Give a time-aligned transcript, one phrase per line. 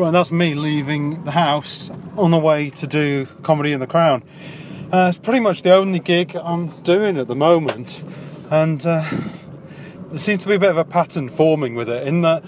[0.00, 4.22] Right, that's me leaving the house on the way to do Comedy in the Crown.
[4.90, 8.02] Uh, it's pretty much the only gig I'm doing at the moment,
[8.50, 9.04] and uh,
[10.08, 12.08] there seems to be a bit of a pattern forming with it.
[12.08, 12.42] In that,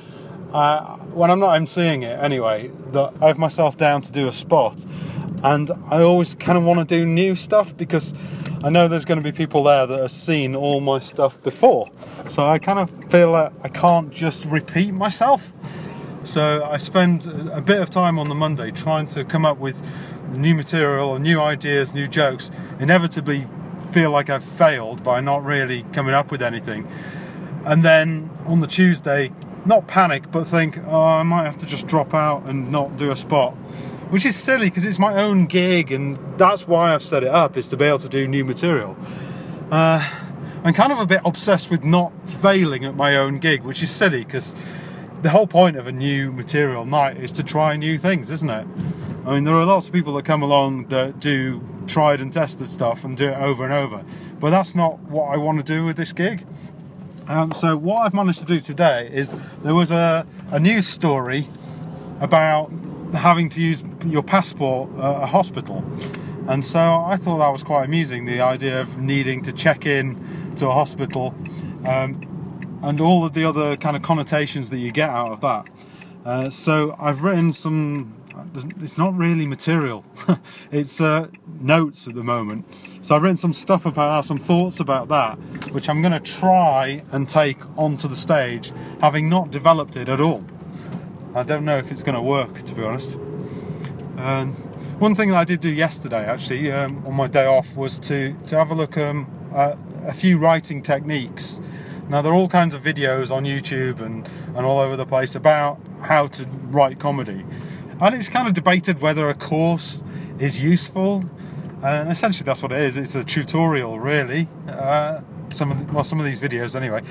[0.54, 4.32] uh, when I'm not emceeing it anyway, that I have myself down to do a
[4.32, 4.82] spot,
[5.42, 8.14] and I always kind of want to do new stuff because
[8.64, 11.90] I know there's going to be people there that have seen all my stuff before.
[12.28, 15.52] So I kind of feel like I can't just repeat myself.
[16.24, 19.82] So I spend a bit of time on the Monday trying to come up with
[20.30, 22.50] new material, new ideas, new jokes.
[22.78, 23.46] Inevitably,
[23.90, 26.86] feel like I've failed by not really coming up with anything.
[27.64, 29.32] And then on the Tuesday,
[29.66, 33.10] not panic, but think, oh, I might have to just drop out and not do
[33.10, 33.54] a spot.
[34.10, 37.56] Which is silly because it's my own gig, and that's why I've set it up,
[37.56, 38.96] is to be able to do new material.
[39.70, 40.08] Uh,
[40.64, 43.90] I'm kind of a bit obsessed with not failing at my own gig, which is
[43.90, 44.54] silly because
[45.22, 48.66] the whole point of a new material night is to try new things, isn't it?
[49.24, 52.68] I mean, there are lots of people that come along that do tried and tested
[52.68, 54.04] stuff and do it over and over,
[54.40, 56.44] but that's not what I want to do with this gig.
[57.28, 61.46] Um, so, what I've managed to do today is there was a, a news story
[62.20, 62.72] about
[63.14, 65.84] having to use your passport at a hospital.
[66.48, 70.18] And so I thought that was quite amusing the idea of needing to check in
[70.56, 71.34] to a hospital
[71.84, 72.20] um,
[72.82, 75.66] and all of the other kind of connotations that you get out of that.
[76.24, 78.14] Uh, so I've written some.
[78.80, 80.04] It's not really material.
[80.72, 81.28] it's uh,
[81.60, 82.66] notes at the moment.
[83.00, 85.36] So I've written some stuff about some thoughts about that,
[85.72, 90.20] which I'm going to try and take onto the stage, having not developed it at
[90.20, 90.44] all.
[91.34, 93.14] I don't know if it's going to work, to be honest.
[94.18, 94.54] Um,
[94.98, 98.36] one thing that I did do yesterday, actually, um, on my day off, was to
[98.46, 101.60] to have a look um, at a few writing techniques
[102.08, 105.34] now, there are all kinds of videos on YouTube and, and all over the place
[105.34, 107.44] about how to write comedy.
[108.00, 110.02] And it's kind of debated whether a course
[110.38, 111.24] is useful.
[111.82, 112.96] And essentially, that's what it is.
[112.96, 114.48] It's a tutorial, really.
[114.68, 115.20] Uh,
[115.50, 117.02] some of the, well, some of these videos, anyway.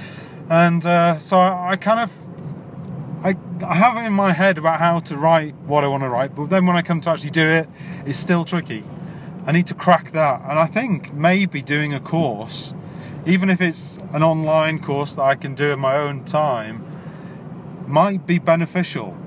[0.49, 2.11] And uh, so I, I kind of
[3.23, 6.09] I, I have it in my head about how to write what I want to
[6.09, 7.69] write, but then when I come to actually do it,
[8.03, 8.83] it's still tricky.
[9.45, 12.73] I need to crack that, and I think maybe doing a course
[13.25, 16.85] even if it's an online course that I can do in my own time,
[17.87, 19.17] might be beneficial.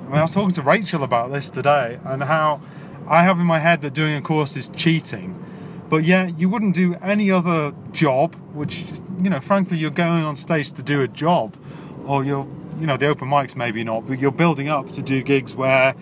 [0.00, 2.60] I mean, I was talking to Rachel about this today and how
[3.06, 5.44] I have in my head that doing a course is cheating.
[5.88, 8.84] But yeah, you wouldn't do any other job, which,
[9.22, 11.56] you know, frankly, you're going on stage to do a job,
[12.04, 12.46] or you're,
[12.80, 15.94] you know, the open mics maybe not, but you're building up to do gigs where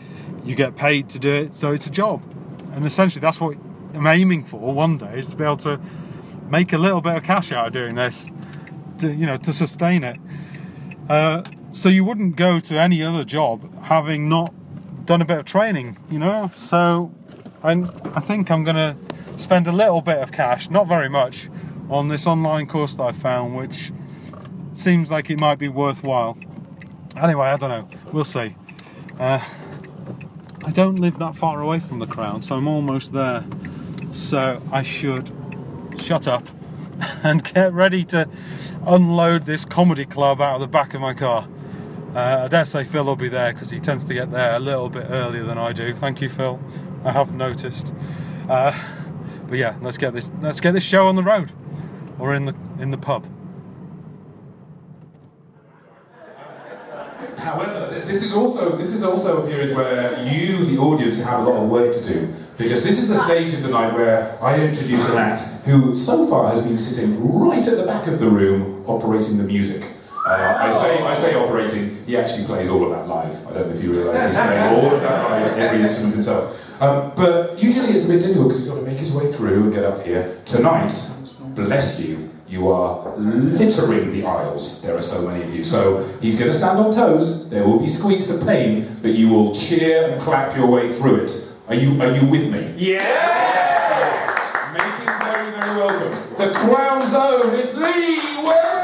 [0.45, 2.23] you get paid to do it, so it's a job.
[2.73, 3.57] And essentially, that's what
[3.95, 5.81] I'm aiming for one day is to be able to
[6.49, 8.31] make a little bit of cash out of doing this,
[8.99, 10.19] to, you know, to sustain it.
[11.09, 11.43] Uh,
[11.73, 14.53] so you wouldn't go to any other job having not
[15.05, 16.51] done a bit of training, you know.
[16.57, 17.13] So
[17.63, 17.73] I,
[18.15, 18.97] I think I'm going to
[19.39, 21.49] spend a little bit of cash, not very much,
[21.91, 23.93] on this online course that I found, which
[24.73, 26.37] seems like it might be worthwhile.
[27.17, 27.99] Anyway, I don't know.
[28.13, 28.57] We'll see.
[29.19, 29.41] Uh,
[30.65, 33.45] I don't live that far away from the Crown, so I'm almost there.
[34.13, 35.31] So I should
[36.07, 36.47] shut up
[37.25, 38.29] and get ready to
[38.87, 41.49] unload this comedy club out of the back of my car.
[42.15, 44.61] Uh, I dare say Phil will be there because he tends to get there a
[44.61, 45.93] little bit earlier than I do.
[45.95, 46.61] Thank you, Phil.
[47.05, 47.93] I have noticed.
[48.49, 48.73] Uh,
[49.49, 51.51] but yeah, let's get this let's get this show on the road
[52.21, 53.27] or in the in the pub.
[57.37, 61.51] However, this is also this is also a period where you, the audience, have a
[61.51, 64.59] lot of work to do because this is the stage of the night where I
[64.61, 68.29] introduce an act who so far has been sitting right at the back of the
[68.29, 69.83] room operating the music.
[70.27, 72.05] Uh, I say I say operating.
[72.05, 73.47] He actually plays all of that live.
[73.47, 76.83] I don't know if you realise he's playing all of that live, every instrument himself.
[76.83, 79.65] Um, but usually it's a bit difficult because he's got to make his way through
[79.65, 80.37] and get up here.
[80.45, 80.93] Tonight,
[81.55, 84.83] bless you, you are littering the aisles.
[84.83, 85.65] There are so many of you.
[85.65, 87.49] So he's going to stand on toes.
[87.49, 91.25] There will be squeaks of pain, but you will cheer and clap your way through
[91.25, 91.46] it.
[91.69, 92.75] Are you, are you with me?
[92.77, 93.03] Yeah!
[94.73, 96.13] Make him very, very welcome.
[96.39, 98.76] The Crown Zone, is Lee Wilson!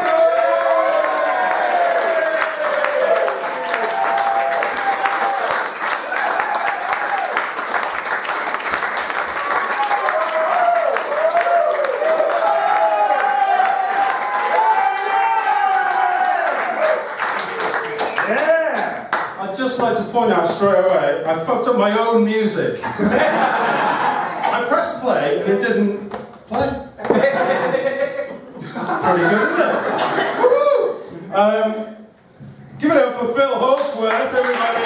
[20.12, 22.78] point out straight away, I fucked up my own music.
[22.84, 26.10] I pressed play and it didn't
[26.48, 26.68] play.
[28.74, 31.34] That's pretty good, isn't it?
[31.34, 31.96] Um,
[32.78, 34.84] give it up for Phil Hawksworth, everybody.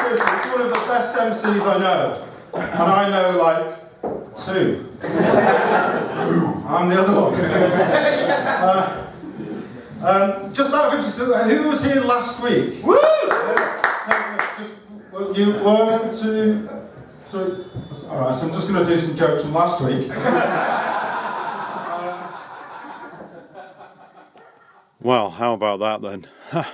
[0.00, 2.26] Seriously, it's one of the best MCs I know.
[2.54, 3.76] And I know like
[4.36, 4.88] two.
[6.66, 7.34] I'm the other one.
[8.60, 9.09] Uh,
[10.02, 12.84] um, just out of interest, who was here last week?
[12.84, 12.98] Woo!
[14.58, 14.72] Just,
[15.12, 16.68] well, you one, two,
[17.28, 17.64] three.
[18.08, 20.10] All right, so I'm just going to do some jokes from last week.
[25.02, 26.26] Well, how about that then?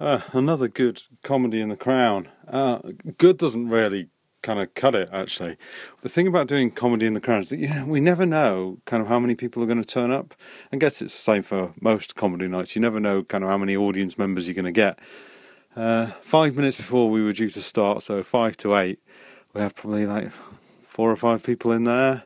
[0.00, 2.28] uh, another good comedy in the crown.
[2.46, 2.80] Uh,
[3.16, 4.08] good doesn't really
[4.44, 5.56] kind of cut it, actually.
[6.02, 9.02] The thing about doing comedy in the crown is that know, we never know kind
[9.02, 10.34] of how many people are going to turn up.
[10.72, 12.76] I guess it's the same for most comedy nights.
[12.76, 14.98] You never know kind of how many audience members you're going to get.
[15.74, 19.00] Uh, five minutes before we were due to start, so five to eight,
[19.54, 20.30] we had probably like
[20.84, 22.24] four or five people in there.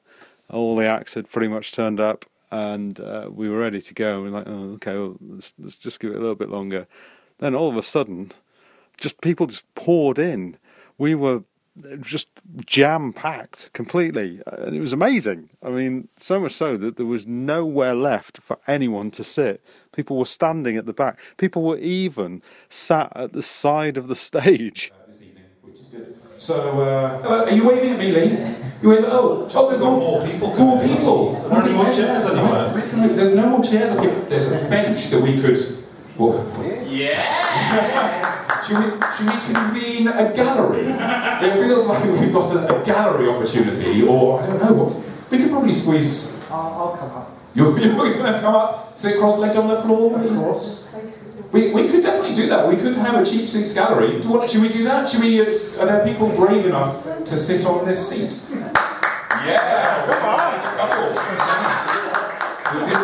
[0.51, 4.23] All the acts had pretty much turned up and uh, we were ready to go.
[4.23, 6.87] And we're like, oh, okay, well, let's, let's just give it a little bit longer.
[7.39, 8.33] Then all of a sudden,
[9.01, 10.57] just people just poured in.
[10.97, 11.45] We were
[12.01, 12.29] just
[12.67, 15.51] jam packed completely, and it was amazing.
[15.63, 19.63] I mean, so much so that there was nowhere left for anyone to sit.
[19.93, 21.19] People were standing at the back.
[21.37, 24.93] People were even sat at the side of the stage.
[25.07, 26.15] this evening, which is good.
[26.39, 28.31] So, uh, hello, are you waving at me, Lee?
[28.83, 29.07] You waving?
[29.09, 30.97] Oh, oh, there's more, more people More coming.
[30.97, 31.37] people.
[31.37, 33.15] Are there any more chairs anywhere?
[33.17, 33.91] There's no more chairs.
[34.29, 35.59] There's a bench that we could.
[36.17, 36.45] Well,
[36.87, 38.25] Yeah!
[38.69, 38.85] should we,
[39.17, 40.85] should we convene a gallery?
[40.87, 45.31] It feels like we've got a, a gallery opportunity, or I don't know what.
[45.31, 46.39] We could probably squeeze.
[46.51, 47.37] I'll, I'll come up.
[47.55, 50.19] You're, you're going to come up, sit cross-legged on the floor?
[50.21, 50.85] Of course.
[51.53, 52.69] We, we could definitely do that.
[52.69, 54.21] We could have a cheap seats gallery.
[54.21, 55.09] Do you want, should we do that?
[55.09, 55.41] Should we?
[55.41, 55.45] Uh,
[55.81, 58.43] are there people brave enough to sit on this seat?
[58.53, 61.15] Yeah, come on, couple.
[62.85, 63.01] this,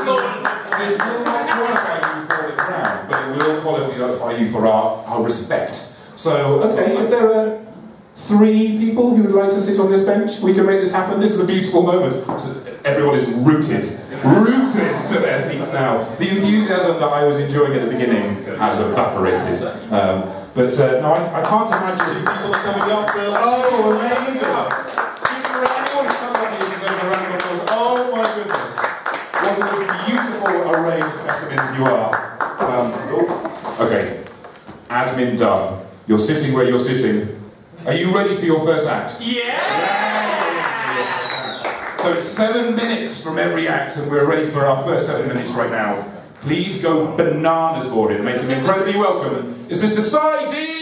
[0.76, 3.62] this will not qualify you for the crown, but it will
[4.50, 5.92] for our, our respect.
[6.16, 7.64] So, okay, if there are
[8.14, 11.20] three people who would like to sit on this bench, we can make this happen.
[11.20, 12.14] This is a beautiful moment.
[12.40, 13.84] So everyone is rooted,
[14.24, 16.04] rooted to their seats now.
[16.16, 19.62] The enthusiasm that I was enjoying at the beginning has evaporated.
[19.92, 23.06] Um, but uh, no, I, I can't imagine people coming up.
[23.10, 24.38] To, oh, amazing!
[24.38, 27.62] Give for anyone who's come up here to give a round of applause.
[27.74, 28.72] Oh my goodness!
[29.42, 29.66] What a
[30.06, 32.14] beautiful array of specimens you are.
[32.62, 34.23] Um, oh, okay,
[34.94, 35.84] admin done.
[36.06, 37.28] You're sitting where you're sitting.
[37.86, 39.20] Are you ready for your first act?
[39.20, 39.60] Yeah!
[41.98, 45.52] So it's seven minutes from every act, and we're ready for our first seven minutes
[45.52, 46.10] right now.
[46.42, 49.66] Please go bananas for it and make him incredibly welcome.
[49.68, 50.00] It's Mr.
[50.00, 50.74] Saidi!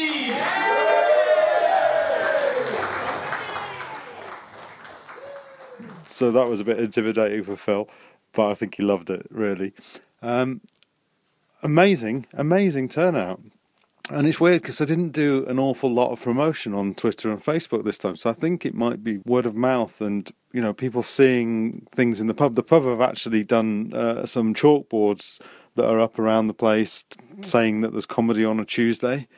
[6.05, 7.89] so that was a bit intimidating for Phil,
[8.33, 9.73] but I think he loved it really.
[10.21, 10.61] Um,
[11.63, 13.41] amazing, amazing turnout.
[14.13, 17.43] And it's weird because I didn't do an awful lot of promotion on Twitter and
[17.43, 20.75] Facebook this time, so I think it might be word of mouth and you know
[20.75, 22.55] people seeing things in the pub.
[22.55, 25.41] The pub have actually done uh, some chalkboards
[25.77, 27.07] that are up around the place
[27.41, 29.29] saying that there's comedy on a Tuesday.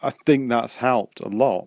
[0.00, 1.66] I think that's helped a lot.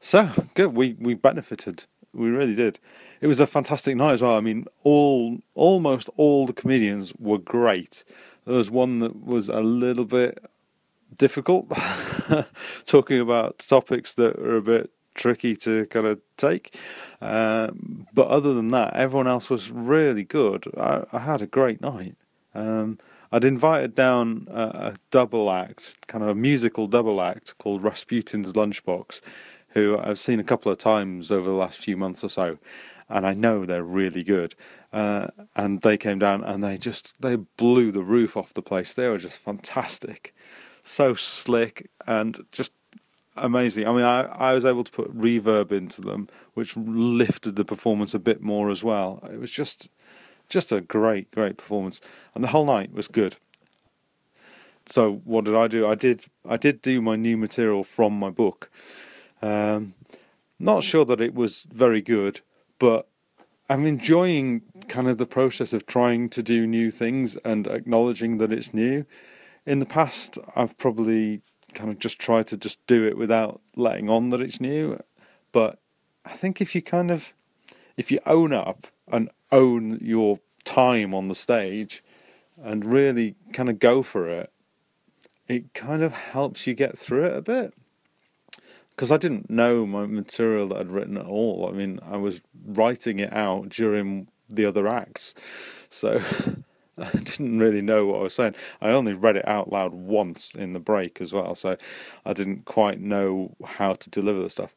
[0.00, 1.84] So good, we we benefited.
[2.12, 2.80] We really did.
[3.20, 4.36] It was a fantastic night as well.
[4.36, 8.02] I mean, all almost all the comedians were great.
[8.44, 10.44] There was one that was a little bit
[11.16, 11.70] difficult,
[12.86, 16.76] talking about topics that are a bit tricky to kind of take.
[17.20, 20.64] Um, but other than that, everyone else was really good.
[20.76, 22.16] I, I had a great night.
[22.54, 22.98] Um,
[23.32, 28.52] I'd invited down a, a double act, kind of a musical double act called Rasputin's
[28.52, 29.20] Lunchbox,
[29.70, 32.58] who I've seen a couple of times over the last few months or so,
[33.08, 34.54] and I know they're really good.
[34.92, 38.94] Uh, and they came down and they just they blew the roof off the place.
[38.94, 40.34] They were just fantastic,
[40.86, 42.72] so slick and just
[43.36, 43.86] amazing.
[43.86, 48.14] I mean, I, I was able to put reverb into them, which lifted the performance
[48.14, 49.20] a bit more as well.
[49.30, 49.88] It was just
[50.48, 52.00] just a great, great performance,
[52.34, 53.36] and the whole night was good.
[54.86, 55.86] So what did I do?
[55.86, 58.70] I did I did do my new material from my book.
[59.42, 59.94] Um,
[60.58, 62.40] not sure that it was very good,
[62.78, 63.08] but
[63.68, 68.52] I'm enjoying kind of the process of trying to do new things and acknowledging that
[68.52, 69.04] it's new.
[69.66, 71.42] In the past, I've probably
[71.74, 74.98] kind of just tried to just do it without letting on that it's new.
[75.50, 75.80] But
[76.24, 77.34] I think if you kind of
[77.96, 82.04] if you own up and own your time on the stage
[82.62, 84.52] and really kind of go for it,
[85.48, 87.74] it kind of helps you get through it a bit.
[88.90, 91.68] Because I didn't know my material that I'd written at all.
[91.68, 95.34] I mean, I was writing it out during the other acts.
[95.88, 96.22] So
[96.98, 98.54] I didn't really know what I was saying.
[98.80, 101.76] I only read it out loud once in the break as well, so
[102.24, 104.74] I didn't quite know how to deliver the stuff.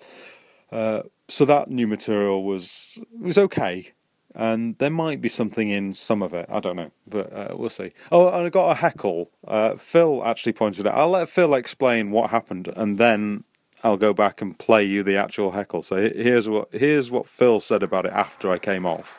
[0.71, 3.93] Uh, so that new material was was okay,
[4.35, 6.45] and there might be something in some of it.
[6.49, 7.93] I don't know, but uh, we'll see.
[8.11, 9.31] Oh, and I got a heckle.
[9.47, 10.97] Uh, Phil actually pointed it out.
[10.97, 13.45] I'll let Phil explain what happened, and then
[13.83, 15.83] I'll go back and play you the actual heckle.
[15.83, 19.17] So here's what here's what Phil said about it after I came off.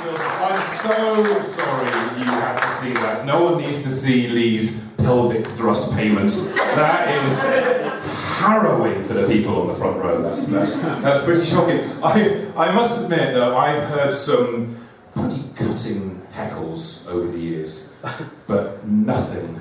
[0.00, 1.86] I'm so sorry
[2.18, 3.24] you had to see that.
[3.26, 6.52] No one needs to see Lee's pelvic thrust payments.
[6.54, 7.38] That is
[8.38, 10.22] harrowing for the people on the front row.
[10.22, 11.80] That's, that's, that's pretty shocking.
[12.02, 14.76] I, I must admit, though, I've heard some
[15.14, 17.94] pretty cutting heckles over the years,
[18.46, 19.60] but nothing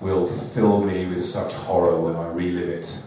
[0.00, 3.02] will fill me with such horror when I relive it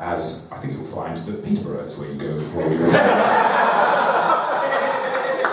[0.00, 2.90] as I think you'll find that Peterborough is where you go for your.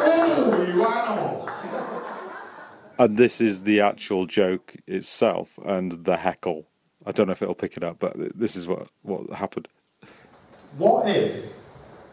[0.07, 1.49] oh, you animal!
[2.97, 6.67] And this is the actual joke itself and the heckle.
[7.05, 9.67] I don't know if it'll pick it up, but this is what, what happened.
[10.77, 11.45] What if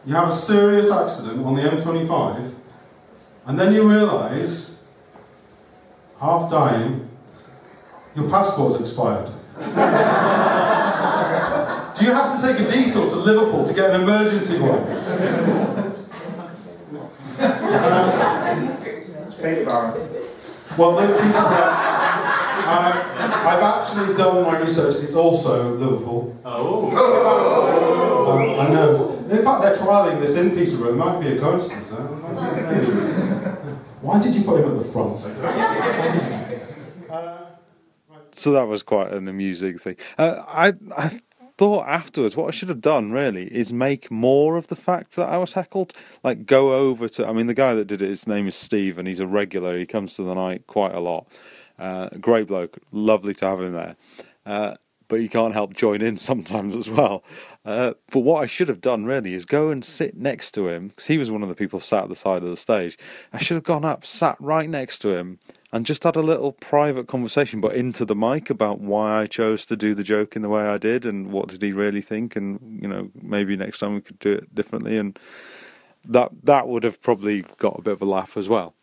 [0.05, 2.53] you have a serious accident on the M25
[3.45, 4.83] and then you realise,
[6.19, 7.09] half dying,
[8.15, 9.27] your passport's expired.
[11.95, 14.83] Do you have to take a detour to Liverpool to get an emergency one?
[20.77, 21.93] Well, Peterborough.
[22.65, 25.03] Uh, I've actually done my research.
[25.03, 26.39] It's also Liverpool.
[26.45, 26.89] Oh.
[28.23, 29.09] Um, I know.
[29.29, 30.93] In fact, they're trialling this in Peterborough.
[30.93, 31.91] It might be a coincidence.
[31.91, 32.07] Huh?
[34.01, 35.17] Why did you put him at the front?
[38.31, 39.97] so that was quite an amusing thing.
[40.17, 41.19] Uh, I I
[41.63, 45.29] thought afterwards what I should have done really is make more of the fact that
[45.29, 45.93] I was heckled.
[46.21, 47.25] Like go over to.
[47.25, 49.79] I mean, the guy that did it, his name is Steve, and he's a regular.
[49.79, 51.25] He comes to the night quite a lot.
[51.79, 53.95] Uh, great bloke, lovely to have him there.
[54.45, 54.75] Uh,
[55.07, 57.23] but you can't help join in sometimes as well.
[57.63, 60.89] Uh, but what I should have done really is go and sit next to him
[60.89, 62.97] because he was one of the people sat at the side of the stage.
[63.31, 65.39] I should have gone up, sat right next to him,
[65.73, 69.65] and just had a little private conversation, but into the mic about why I chose
[69.65, 72.35] to do the joke in the way I did, and what did he really think,
[72.35, 75.17] and you know maybe next time we could do it differently, and
[76.05, 78.75] that that would have probably got a bit of a laugh as well.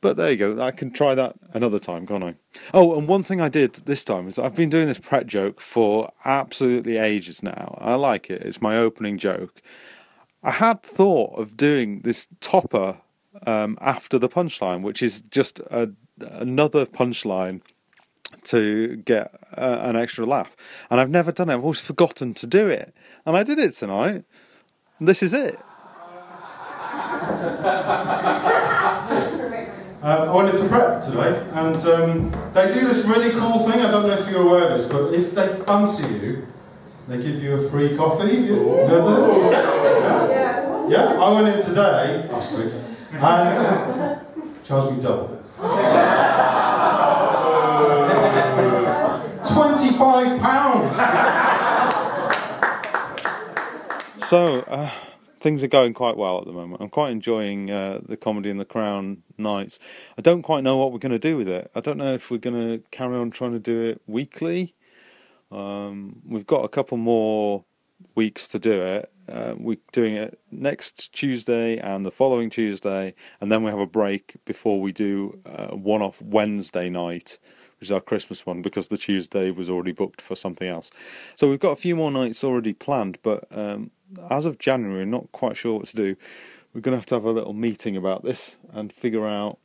[0.00, 0.60] But there you go.
[0.60, 2.34] I can try that another time, can't I?
[2.74, 5.60] Oh, and one thing I did this time is I've been doing this Pret joke
[5.60, 7.78] for absolutely ages now.
[7.80, 8.42] I like it.
[8.42, 9.62] It's my opening joke.
[10.42, 12.98] I had thought of doing this topper
[13.46, 15.90] um, after the punchline, which is just a,
[16.20, 17.62] another punchline
[18.44, 20.56] to get uh, an extra laugh.
[20.90, 21.54] And I've never done it.
[21.54, 24.24] I've always forgotten to do it, and I did it tonight.
[25.00, 25.58] This is it.
[30.02, 33.80] Uh, I went into Pret today, and um, they do this really cool thing.
[33.80, 36.46] I don't know if you're aware of this, but if they fancy you,
[37.08, 38.36] they give you a free coffee.
[38.36, 39.52] You heard this?
[39.52, 40.88] Yeah?
[40.88, 42.72] yeah, I went in today, last week,
[43.22, 44.20] and
[44.64, 45.42] charged me double.
[49.46, 50.96] Twenty-five pounds.
[54.24, 54.60] So.
[54.62, 54.90] Uh
[55.46, 56.82] things are going quite well at the moment.
[56.82, 59.78] I'm quite enjoying uh, the comedy in the Crown nights.
[60.18, 61.70] I don't quite know what we're going to do with it.
[61.72, 64.74] I don't know if we're going to carry on trying to do it weekly.
[65.52, 67.64] Um, we've got a couple more
[68.16, 69.12] weeks to do it.
[69.28, 73.86] Uh, we're doing it next Tuesday and the following Tuesday, and then we have a
[73.86, 77.38] break before we do uh, one off Wednesday night,
[77.78, 80.90] which is our Christmas one, because the Tuesday was already booked for something else.
[81.34, 83.90] So we've got a few more nights already planned, but um,
[84.30, 86.16] as of January, not quite sure what to do.
[86.72, 89.58] We're going to have to have a little meeting about this and figure out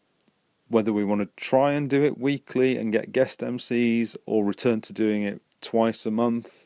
[0.69, 4.79] whether we want to try and do it weekly and get guest MCs or return
[4.81, 6.65] to doing it twice a month.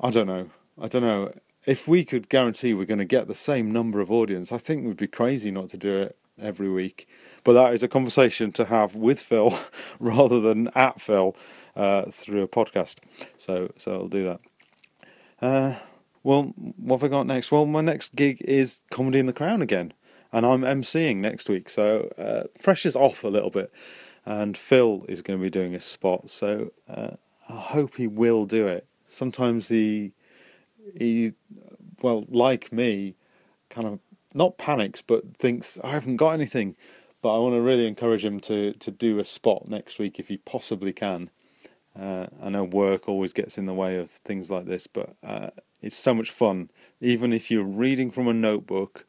[0.00, 0.50] I don't know.
[0.80, 1.32] I don't know.
[1.68, 4.86] If we could guarantee we're going to get the same number of audience, I think
[4.86, 7.06] we'd be crazy not to do it every week.
[7.44, 9.52] But that is a conversation to have with Phil
[10.00, 11.36] rather than at Phil
[11.76, 13.00] uh, through a podcast.
[13.36, 14.40] So, so I'll do that.
[15.42, 15.74] Uh,
[16.22, 17.52] well, what have I got next?
[17.52, 19.92] Well, my next gig is Comedy in the Crown again,
[20.32, 23.70] and I'm emceeing next week, so uh, pressure's off a little bit.
[24.24, 28.46] And Phil is going to be doing a spot, so uh, I hope he will
[28.46, 28.86] do it.
[29.06, 30.12] Sometimes he,
[30.96, 31.32] he,
[32.02, 33.14] well, like me,
[33.70, 34.00] kind of
[34.34, 36.76] not panics, but thinks I haven't got anything.
[37.20, 40.28] But I want to really encourage him to to do a spot next week if
[40.28, 41.30] he possibly can.
[41.98, 45.50] Uh, I know work always gets in the way of things like this, but uh,
[45.82, 46.70] it's so much fun.
[47.00, 49.04] Even if you're reading from a notebook,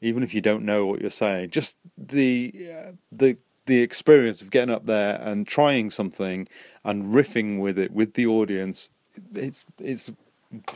[0.00, 3.36] even if you don't know what you're saying, just the uh, the
[3.66, 6.48] the experience of getting up there and trying something
[6.84, 8.90] and riffing with it with the audience.
[9.34, 10.10] It's it's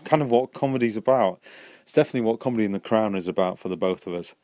[0.04, 1.40] kind of what comedy's about.
[1.83, 4.35] It's definitely what comedy in the Crown is about for the both of us.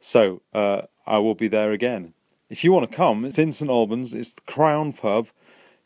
[0.00, 2.14] So uh, I will be there again.
[2.50, 4.14] If you want to come, it's in St Albans.
[4.14, 5.28] It's the Crown Pub,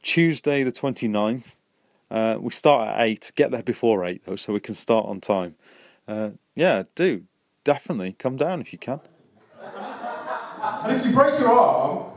[0.03, 1.57] Tuesday the 29th.
[2.11, 3.33] Uh, we start at 8.
[3.35, 5.57] Get there before 8 though, so we can start on time.
[6.07, 7.25] Uh, yeah, do.
[7.65, 9.01] Definitely come down if you can.
[9.63, 12.12] And if you break your arm,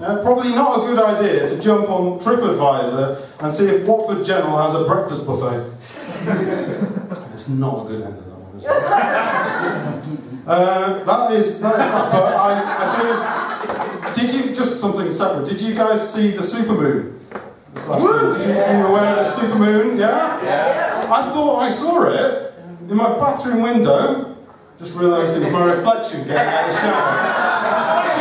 [0.00, 4.58] yeah, probably not a good idea to jump on TripAdvisor and see if Watford General
[4.58, 5.72] has a breakfast buffet.
[7.34, 8.70] it's not a good end of that one, is it?
[10.46, 11.72] uh, that is that.
[11.72, 12.12] Is that.
[12.12, 14.20] But I, I do.
[14.20, 15.46] Did you just something separate?
[15.48, 17.16] Did you guys see the supermoon?
[17.76, 18.38] this last week?
[18.38, 19.98] Did you, are you aware of the supermoon?
[19.98, 20.42] Yeah.
[20.42, 21.00] Yeah.
[21.04, 22.54] I thought I saw it
[22.88, 24.36] in my bathroom window.
[24.78, 27.42] Just realised it was my reflection getting out of the shower.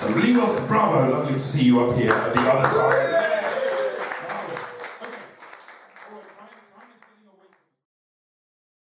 [0.03, 3.12] So Limos, bravo, lovely to you up here at the other side.